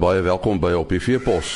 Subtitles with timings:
[0.00, 1.48] baie welkom by op die Veepos.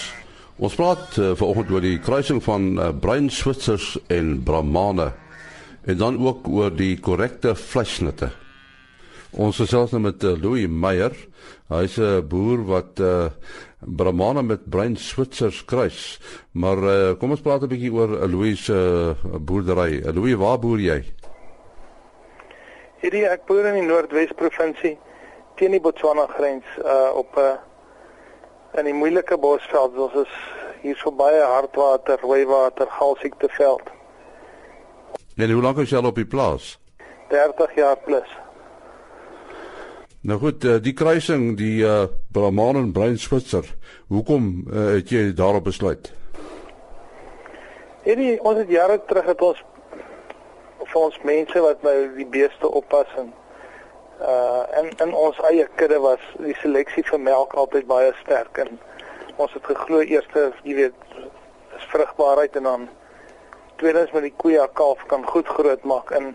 [0.63, 5.09] Ons praat uh, vanoggend oor die kruising van uh, Bruin Switsers en Brahmane
[5.89, 8.29] en dan ook oor die korrekte vleisnitte.
[9.35, 11.17] Ons gesels nou met uh, Louis Meyer.
[11.73, 13.29] Hy's 'n boer wat uh,
[13.81, 16.21] Brahmane met Bruin Switsers kruis.
[16.53, 20.03] Maar uh, kom ons praat 'n bietjie oor uh, Louis se uh, boerdery.
[20.03, 21.03] Uh, Louis, waar boer jy?
[23.03, 24.99] Hierdie ek boer in die Noordwes provinsie
[25.57, 27.68] teen die Botswana grens uh op 'n uh,
[28.79, 29.97] in die moeilike bosveld.
[29.99, 30.35] Ons is
[30.83, 33.91] hier so baie hardwater, rooi water, galsiekteveld.
[35.37, 36.77] En hoe lank is jy al op die plaas?
[37.31, 38.37] 30 jaar plus.
[40.21, 43.65] Nou goed, uh, die kruising die uh Brahman en Bruin Switser.
[44.09, 46.11] Hoekom uh, het jy daarop besluit?
[48.03, 49.63] Hierdie ons het jare terug het ons
[50.89, 53.31] vir ons mense wat nou die beeste oppas en
[54.21, 58.79] uh in in ons eie kudde was die seleksie vir melk altyd baie sterk en
[59.37, 61.19] ons het geglo eerste jy weet
[61.79, 62.89] is vrugbaarheid en dan
[63.79, 66.35] tweedens met die koeie kalf kan goed groot maak en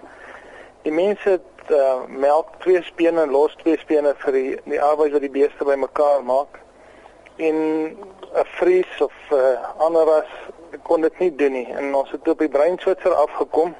[0.88, 5.16] die mense het uh melk twee spene en los twee spene vir die die arbeid
[5.16, 6.60] wat die beeste bymekaar maak
[7.38, 7.58] en
[8.34, 10.32] 'n vries of uh, ander ras
[10.84, 13.76] kon dit nie doen nie en ons het op die breinswitser afgekom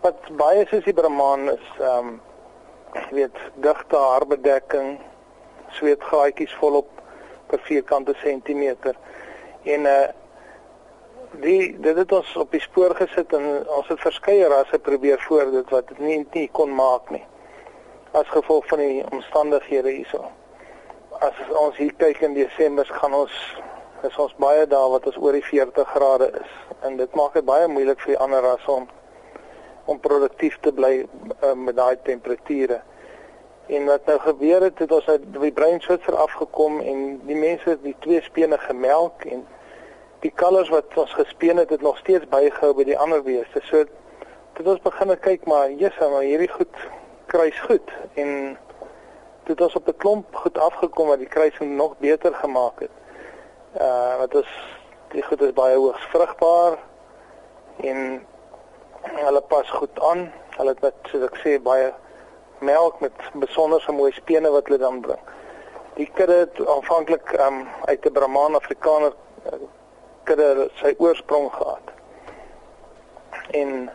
[0.00, 2.20] wat baie soos die Brahman is ehm um,
[3.10, 4.98] weet digte haarbedekking
[5.78, 6.88] sweetgaatjies volop
[7.46, 8.96] per vierkante sentimeter
[9.62, 10.08] en uh
[11.32, 15.50] die dit het ons op die spoor gesit en ons het verskeie rasse probeer voor
[15.52, 17.24] dit wat dit nie nie kon maak nie.
[18.16, 20.24] As gevolg van die omstandighede hierso.
[21.20, 23.34] As ons hier kyk in Desember gaan ons
[24.06, 26.52] is ons baie daar wat ons oor die 40 grade is.
[26.86, 28.88] En dit maak dit baie moeilik vir die ander rasse om
[29.88, 32.80] om produktief te bly uh, met daai temperature.
[33.68, 37.82] En wat nou gebeur het, het ons uit die breinswitser afgekom en die mense het
[37.84, 39.46] die twee spene gemelk en
[40.24, 43.60] die kalvers wat ons gespeen het, het nog steeds bygehou by die ander beeste.
[43.68, 43.84] So
[44.58, 46.88] dit ons begin kyk maar, Jesus, maar hierdie goed
[47.28, 48.56] kruis goed en
[49.48, 52.94] dit ons op 'n klomp goed afgekom wat die kruising nog beter gemaak het.
[53.80, 54.50] Uh wat is
[55.12, 56.78] die goed is baie hoogs vrugbaar
[57.80, 58.24] en
[59.02, 60.28] hulle pas goed aan.
[60.56, 61.92] Hulle het net soos ek sê baie
[62.60, 65.20] melk met besonderse mooi spene wat hulle dan bring.
[65.98, 69.12] Die kudde het aanvanklik um, uit 'n Brahman Afrikaner
[69.46, 69.58] uh,
[70.24, 71.92] kudde sy oorsprong gehad.
[73.50, 73.90] En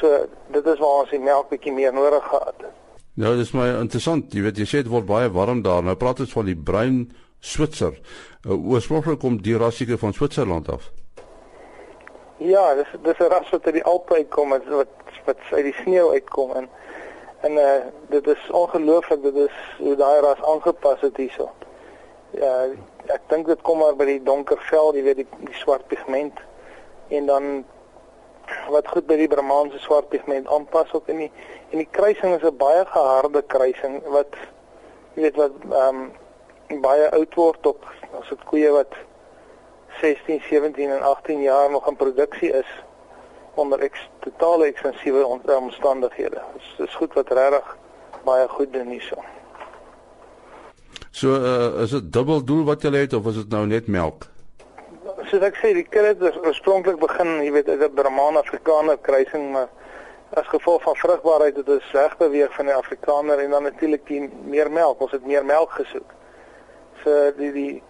[0.00, 2.74] so dit is waar ons die melk bietjie meer nodig gehad het.
[3.14, 5.82] Nou dis my interessant, jy weet jy sê dit word baie warm daar.
[5.82, 7.08] Nou praat ons van die bruin
[7.40, 7.94] Switser.
[8.46, 10.90] Uh, oorspronklik kom die rassieke van Switserland af.
[12.38, 14.86] Ja, dis dis 'n ras wat uit die Alpe uitkom wat wat
[15.24, 16.68] wat uit die sneeu uitkom en
[17.40, 21.50] en uh dit is ongelooflik dit is hoe daai ras aangepas het hierso.
[22.30, 22.66] Ja,
[23.06, 26.38] ek dink dit kom maar by die donker vel, jy weet die, die swart pigment
[27.08, 27.64] en dan
[28.68, 31.32] wat goed by die Brahmanse swart pigment aanpas ook in die
[31.70, 34.38] en die kruising is 'n baie geharde kruising wat
[35.14, 36.06] jy weet wat ehm
[36.70, 37.84] um, baie oud word op
[38.20, 38.94] as dit koeie wat
[40.00, 42.70] 16, 17 en 18 jaar nog in produksie is
[43.54, 45.24] onder ek totale ekstensiewe
[45.58, 46.42] omstandighede.
[46.76, 47.76] Dit is goed wat regtig
[48.24, 49.22] baie goed doen hierso.
[51.10, 54.28] So uh, is dit dubbel doel wat jy het of is dit nou net melk?
[55.26, 59.50] Soos ek sê, die kind het oorspronklik begin, jy weet, as 'n Brahman Afrikaner kruising,
[59.52, 59.68] maar
[60.38, 64.10] as gevolg van vrugbaarheid het dit reg beweeg van die Afrikaner en dan natuurlik
[64.44, 65.00] meer melk.
[65.00, 66.12] Ons het meer melk gesoek.
[67.02, 67.82] So die die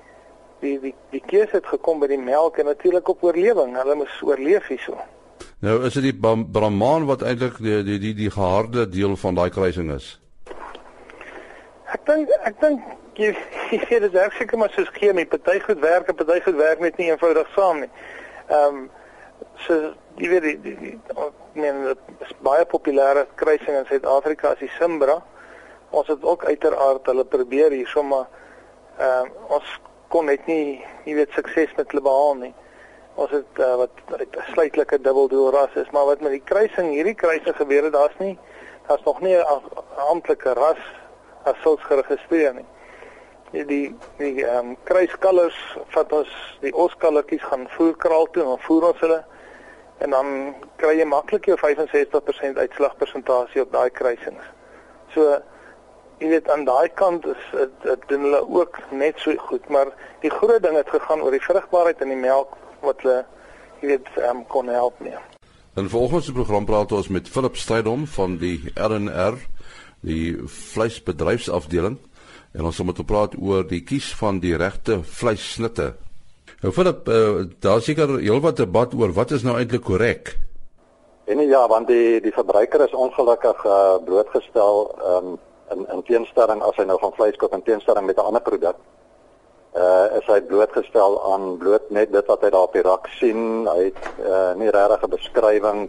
[0.60, 3.76] die die die keuse het gekom by die melk en natuurlik op oorlewing.
[3.76, 4.98] Hulle moes oorleef hierso.
[5.64, 9.50] Nou is dit die Brahman wat eintlik die die die die geharde deel van daai
[9.50, 10.12] kruising is.
[11.94, 12.84] Ek dink ek dink
[13.19, 13.32] jy
[13.88, 16.98] sê dit is seker maar soos chemie, party goed werk en party goed werk net
[16.98, 17.90] nie eenvoudig saam nie.
[18.49, 18.87] Ehm um,
[19.64, 19.75] so
[20.19, 21.19] jy weet die, die, die
[21.58, 21.82] men
[22.22, 25.19] is baie populêre kruising in Suid-Afrika as die Simbra.
[25.90, 28.26] Ons het ook uiteraard hulle probeer hier sommer
[28.99, 29.76] ehm um, ons
[30.08, 32.55] kon net nie jy weet sukses met hulle behaal nie.
[33.19, 37.56] Ons het uh, wat uitsluitlike dubbeldoel ras is, maar wat met die kruising, hierdie kruising
[37.56, 38.37] gebeur het, daar's nie
[38.88, 39.44] daar's nog nie 'n
[40.08, 40.82] amptelike ras
[41.44, 42.69] as sulks geregistreer nie.
[43.50, 45.58] Die die, die ehm um, kruiskalvers
[45.88, 49.25] vat ons die oskalletjies gaan voer kraal toe en dan voer ons hulle
[49.99, 54.44] en dan kry jy maklik jou 65% uitslagpersentasie op daai kruisings.
[55.14, 55.43] So
[56.19, 57.49] jy weet aan daai kant is
[57.85, 59.93] dit doen hulle ook net so goed, maar
[60.23, 63.23] die groot ding het gegaan oor die vrugbaarheid in die melk wat hulle
[63.81, 65.15] jy weet um, kon help nie.
[65.79, 69.38] In volgens die program praat ons met Philip Strydom van die RNR,
[70.03, 71.99] die vleisbedryfsafdeling.
[72.56, 75.93] En ons gaan met praat oor die kies van die regte vleissnitte.
[76.65, 80.35] Nou Philip, uh, daar seker heelwat debat oor wat is nou eintlik korrek.
[81.31, 85.37] En ja, want die die verbruiker is ongelukkig uh, blootgestel um,
[85.70, 88.76] in in teenstelling as hy nou van vleis koop in teenstelling met 'n ander produk.
[89.76, 93.67] Uh is hy blootgestel aan bloot net dit wat hy daar op die rak sien.
[93.69, 95.88] Hy het uh, nie regtig 'n beskrywing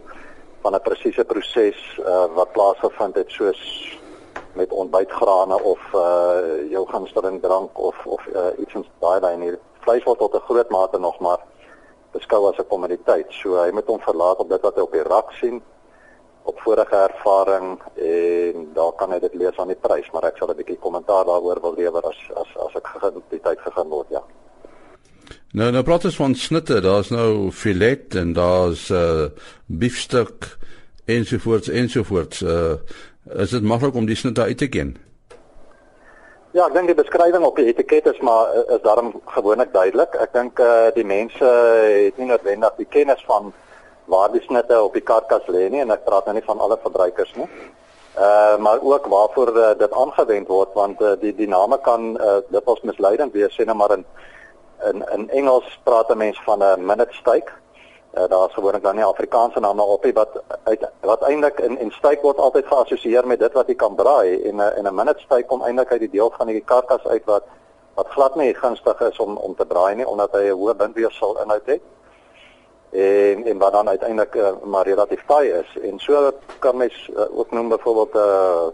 [0.62, 3.62] van 'n presiese proses uh, wat plaasgevind het soos
[4.52, 9.58] met ontbytgrane of uh jou gunsteling drank of of uh, iets van daai lyn hier.
[9.80, 11.40] Vleis word tot 'n groot mate nog maar
[12.12, 13.26] beskou as 'n kommoditeit.
[13.30, 15.62] So hy moet hom verlaat op dit wat hy op die rak sien
[16.50, 17.72] op vorige ervaring
[18.10, 21.24] en daar kan hy dit lees aan die prys, maar ek sal 'n bietjie kommentaar
[21.30, 24.22] daaroor wil lewer as as as ek gegee die tyd gegee word, ja.
[25.52, 29.26] Nou nou praat ons van snitte, daar's nou filet en daar's uh,
[29.66, 30.56] biefstuk
[31.04, 32.42] ensovoorts ensovoorts.
[32.42, 32.74] Uh
[33.36, 34.96] is dit maklik om die snitte uit te ken?
[36.56, 40.16] Ja, ek dink die beskrywing op die etiket is maar is daarom gewoonlik duidelik.
[40.18, 41.50] Ek dink uh die mense
[42.06, 43.52] het nie noodwendig die kennis van
[44.10, 46.78] waar die snitte op die karkas lê nie en ek praat nou nie van alle
[46.82, 47.48] verbruikers nie.
[48.18, 52.38] Uh maar ook waarvoor uh, dit aangewend word want uh, die die name kan uh,
[52.48, 54.04] dit ons misleidend wees sê net maar in
[54.90, 57.52] in in Engels praat 'n mens van 'n minute steak.
[58.18, 61.90] Uh, daar's gewoonlik dan nie Afrikaanse name op nie wat uit wat eintlik in en
[61.90, 65.20] steak word altyd geassosieer met dit wat jy kan braai en 'n en 'n minute
[65.20, 67.44] steak kom eintlik uit die deel van die karkas uit wat
[67.94, 71.38] wat glad nie gunstig is om om te braai nie omdat hy 'n hoë bindweefsel
[71.42, 71.82] inhoud het
[72.90, 77.38] en en wat dan uiteindelik uh, maar relatief taai is en so kan mens uh,
[77.38, 78.68] ook noem byvoorbeeld 'n uh,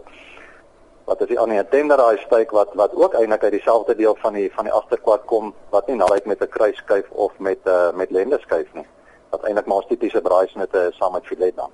[1.07, 4.51] wat is die ander tenderized steak wat wat ook eintlik uit dieselfde deel van die
[4.53, 8.73] van die agterkwart kom wat nie nalyk met 'n kruisskuif of met uh, met lendeskuif
[8.73, 8.87] nie
[9.29, 11.71] wat eintlik maar tipiese braaisnitte saam met filet dan.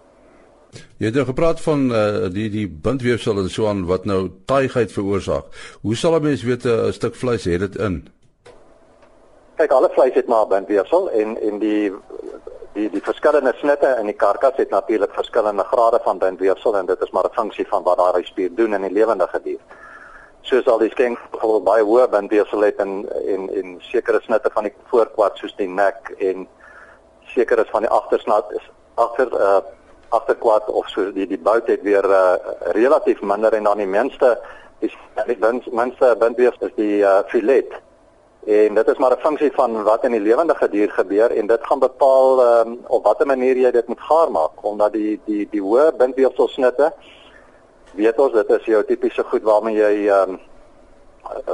[0.98, 4.92] Jy het nou gepraat van uh, die die bindweefsel en so aan wat nou taaiheid
[4.92, 5.46] veroorsaak.
[5.81, 8.07] Hoe sal 'n mens weet 'n stuk vleis het dit in?
[9.56, 11.94] Kyk, alle vleis het maar bindweefsel en en die
[12.74, 17.02] die die verskillende snitte in die karkas het natuurlik verskillende grade van bindweefsel en dit
[17.02, 19.60] is maar 'n funksie van wat daai spier doen in die lewende dier.
[20.42, 24.64] Soos al die skenk bijvoorbeeld baie hoë bindweefsel het in en en sekere snitte van
[24.64, 26.48] die voorkwart soos die nek en
[27.22, 29.62] sekeres van die agtersnat is agter uh
[30.10, 34.40] agterkwart of so die die bout het weer uh relatief minder en dan die minste
[34.80, 35.38] is die
[35.72, 37.81] minste bindweefsel is die uh filet
[38.45, 41.60] En dit is maar 'n funksie van wat in die lewende dier gebeur en dit
[41.62, 45.62] gaan bepaal um, op watter manier jy dit moet gaar maak omdat die die die
[45.62, 46.94] hoë bindweefsel snitte
[47.94, 50.40] weet ons dit is jou tipiese goed waarmee jy ehm um,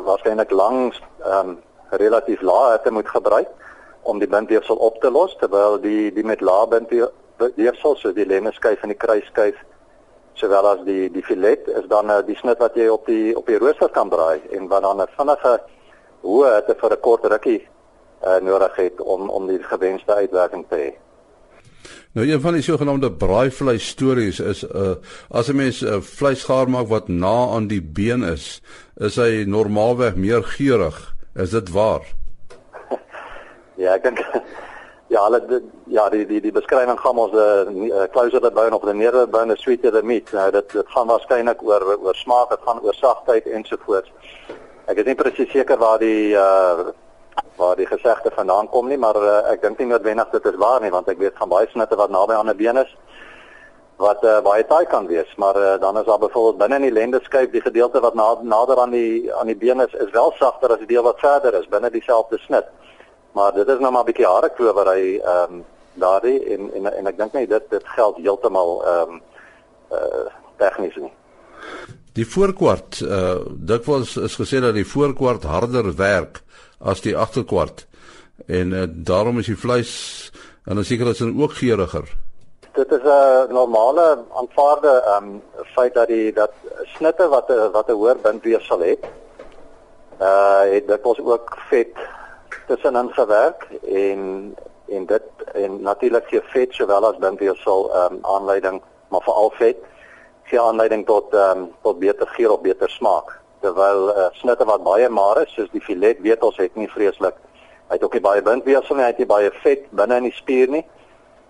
[0.04, 1.58] waarskynlik langs ehm um,
[1.90, 3.50] relatief lae hitte moet gebruik
[4.02, 8.82] om die bindweefsel op te los terwyl die die met lae bindweefsel so die lemmeskuif
[8.82, 9.56] en die kruisskuif
[10.34, 13.46] sowel as die die filet is dan uh, die snit wat jy op die op
[13.46, 15.60] die rooster kan braai en wat dan 'n vinnige
[16.22, 17.68] hoe dit vir 'n kort rukkie
[18.24, 20.90] uh, nodig het om om die gewenste uitwerking te hê.
[22.12, 24.96] Nou een van die sogenaamde braaivleis stories is uh
[25.30, 28.62] as 'n mens 'n uh, vleis gaar maak wat na aan die been is,
[28.98, 31.16] is hy normaalweg meer geurig.
[31.36, 32.02] Is dit waar?
[33.84, 34.20] ja, ek dink
[35.14, 38.82] ja, hulle ja, die die die beskrywing gaan ons 'n uh, closer the bone of
[38.82, 40.32] the nearer bone, the sweeter the meat.
[40.32, 44.12] Nou dit dit gaan waarskynlik oor oor smaak, dit gaan oor sagtheid ensovoorts.
[44.90, 46.90] Ek is nie presies seker waar die uh
[47.60, 50.82] waar die gesegde vandaan kom nie, maar uh, ek dink nie noodwendig dit is waar
[50.82, 52.92] nie, want ek weet van baie snitte wat naby aan 'n been is
[54.00, 56.98] wat uh, baie taai kan wees, maar uh, dan is daar byvoorbeeld binne in die
[56.98, 60.72] lendeskuif die gedeelte wat na, nader aan die aan die been is, is wel sagter
[60.72, 62.66] as die deel wat verder is binne dieselfde snit.
[63.32, 67.08] Maar dit is nou maar 'n bietjie harde klowery ehm um, daardie en, en en
[67.08, 69.22] ek dink nie dit dit geld heeltemal ehm um,
[69.92, 70.28] uh
[70.58, 71.14] tegnies nie.
[72.20, 73.40] Die voorkwart, uh
[73.72, 76.42] dikwels is gesê dat die voorkwart harder werk
[76.92, 77.86] as die agterkwart.
[78.48, 79.92] En uh, daarom is die vleis
[80.68, 82.10] en dan seker is dit ook geuriger.
[82.76, 84.08] Dit is 'n normale
[84.42, 85.42] aanvaarde um
[85.76, 86.52] feit dat die dat
[86.96, 89.04] snitte wat 'n wat 'n hoër bindweefsel het,
[90.20, 91.96] uh het dit ons ook vet
[92.68, 94.56] tussenin gewerk en
[94.88, 99.78] en dit en natuurlik gee vet sowel as bindweefsel um aanleiding maar veral vet
[100.50, 103.36] gee aanleiding tot ehm um, tot beter geur of beter smaak.
[103.62, 107.36] Terwyl uh, snitte wat baie maar is, soos die filet, weet ons het nie vreeslik.
[107.90, 110.38] Hy het ook nie baie bindweefsel nie, hy het nie baie vet binne in die
[110.38, 110.86] spier nie.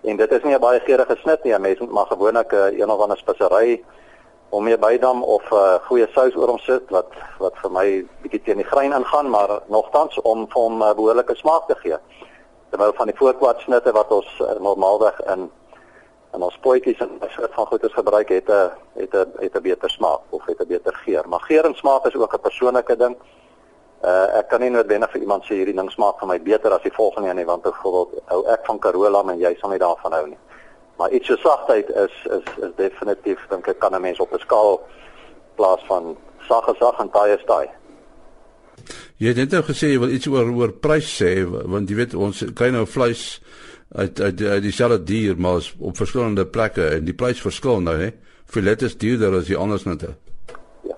[0.07, 1.59] En dit is nie 'n baie geurende snit nie.
[1.59, 3.83] Mense moet maar gewoonlik 'n uh, een of ander spesery
[4.49, 8.05] om mee bydam of 'n uh, goeie sous oor hom sit wat wat vir my
[8.21, 11.75] bietjie teen die grein ingaan, maar nogtans om vir hom 'n uh, behoorlike smaak te
[11.75, 11.97] gee.
[12.69, 15.51] Terwyl van die voorkwart snitte wat ons uh, normaalweg in
[16.31, 18.71] en ons potjies en soort van goeders gebruik het 'n
[19.01, 21.29] het 'n het 'n beter smaak of het 'n beter geur.
[21.29, 23.15] Maar geur en smaak is ook 'n persoonlike ding.
[24.03, 26.81] Uh ek kan nie noodwendig vir iemand sê hierdie ding smaak vir my beter as
[26.81, 30.12] die volgende een nie want byvoorbeeld hou ek van Carola en jy sal nie daarvan
[30.12, 30.38] hou nie.
[30.98, 34.39] Maar iets so sagtheid is is is definitief dink ek kan 'n mens op 'n
[34.39, 34.81] skaal
[35.55, 36.17] plaas van
[36.48, 37.69] sag en sag en taai is taai.
[39.17, 42.13] Jy het net nou gesê jy wil iets oor oor prys sê want jy weet
[42.13, 43.41] ons kry nou vleis
[43.96, 48.10] uit uit, uit dieselfde dier maar op verskillende plekke en die prys verskil nou hè.
[48.46, 50.15] Filet is duurder as die ander snitte.
[50.81, 50.98] Ja.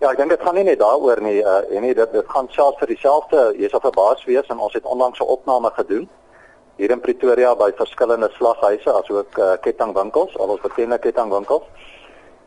[0.00, 2.48] Ja, ek dink dit gaan nie net daaroor nie uh, en nie dit dit gaan
[2.50, 6.08] selfs vir dieselfde jy's op 'n baas wees en ons het onlangs 'n opname gedoen
[6.80, 11.66] hier in Pretoria by verskillende slaghuise asook uh, kettingwinkels, al ons bekende kettingwinkels.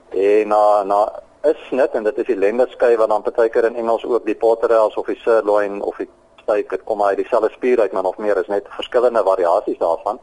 [0.09, 1.01] En na na
[1.43, 4.95] is net en dit is die lenderskei wat dan partykeer in Engels ook die potterels
[4.97, 6.09] of die sirloin of die
[6.43, 10.19] steak dit kom uit dieselfde spier uit maar nog meer is net verskillende variasies daarvan.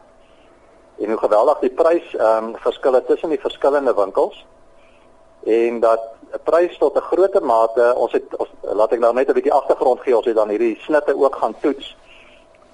[0.99, 4.47] En hoe geweldig die prys ehm um, verskille tussen die verskillende winkels
[5.45, 6.01] en dat
[6.33, 9.53] 'n prys tot 'n groter mate ons het ons, laat ek nou net 'n bietjie
[9.53, 11.97] agtergrond gee ons het dan hierdie snitte ook gaan toets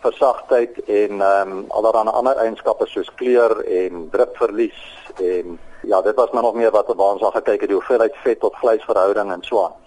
[0.03, 4.81] vir sagtheid en ehm um, allerlei ander eienskappe soos kleur en drukverlies
[5.17, 8.41] en ja dit was maar nog meer wat ons al gekyk het die hoeveelheid vet
[8.41, 9.86] tot vleisverhouding en so aan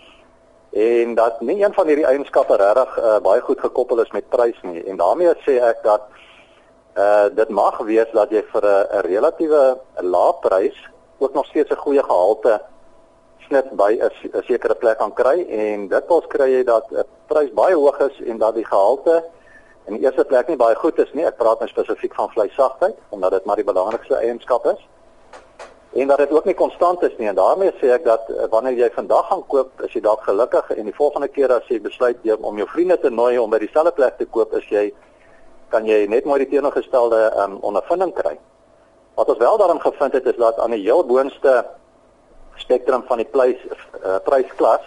[0.72, 4.58] en dat nie een van hierdie eienskappe regtig uh, baie goed gekoppel is met prys
[4.62, 4.84] nie.
[4.84, 6.02] En daarmee sê ek dat
[6.98, 10.78] uh dit mag wees dat jy vir 'n relatiewe lae prys
[11.18, 12.62] ook nog steeds 'n goeie gehalte
[13.48, 15.46] snit by 'n sekere plek kan kry.
[15.50, 19.24] En dit wels kry jy dat 'n prys baie hoog is en dat die gehalte
[19.86, 21.26] in die eerste plek nie baie goed is nie.
[21.26, 24.88] Ek praat nou spesifiek van vleissagtheid omdat dit maar die belangrikste eienskap is
[25.94, 27.28] en dat dit ook nie konstant is nie.
[27.28, 30.70] En daarmee sê ek dat uh, wanneer jy vandag gaan koop, is jy dalk gelukkig.
[30.78, 33.60] En die volgende keer as jy besluit jy, om jou vriende te nooi om by
[33.64, 34.92] dieselfde plek te koop, is jy
[35.70, 38.38] kan jy net mooi die teenoorgestelde um, ondervinding kry.
[39.18, 41.66] Wat ons wel daarin gevind het is dat aan die heel boonste
[42.56, 44.86] spektrum van die prys uh, prysklas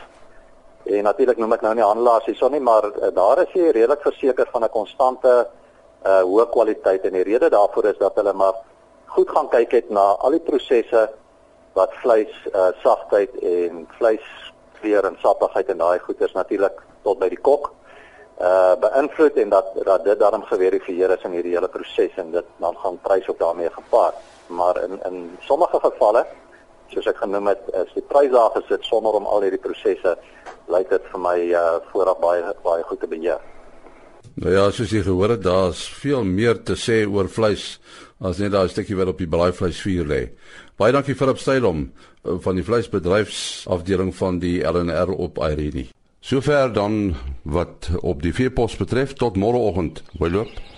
[0.91, 4.03] en natuurlik noem ek nou nie handelaars hierson nie, maar uh, daar is jy redelik
[4.03, 5.33] verseker van 'n konstante
[6.07, 7.05] uh, hoë kwaliteit.
[7.07, 8.59] En die rede daarvoor is dat hulle maar
[9.17, 11.09] goed gaan kyk het na al die prosesse
[11.77, 14.25] wat vleis uh, sagtheid en vleis
[14.81, 17.73] kleur en sappigheid en daai goeders natuurlik tot by die kok
[18.43, 22.47] uh beïnvloed en dat dat dit daarom geverifieer is in hierdie hele proses en dit
[22.65, 24.15] dan gaan prys ook daarmee gepaard.
[24.47, 26.27] Maar in in sommige gevalle
[26.89, 30.17] soos ek genoem het, is die prys daar gesit sonder om al hierdie prosesse
[30.69, 33.41] lyk dit vir my uh vooraf baie baie goed te beheer.
[34.35, 37.79] Nou ja, soos jy gehoor het, daar's veel meer te sê oor vleis
[38.23, 40.23] as net daai stukkie wat op die braaivleisvuur lê.
[40.79, 45.89] Baie dankie vir opstydom eh, van die vleisbedryfsafdeling van die LNR op Irene.
[46.23, 50.05] Sover dan wat op die veepos betref tot môreoggend.
[50.21, 50.72] Mooi loop.